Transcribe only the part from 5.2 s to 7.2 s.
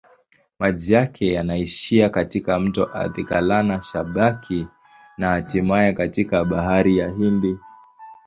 hatimaye katika Bahari ya